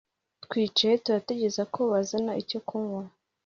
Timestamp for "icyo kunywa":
2.41-3.03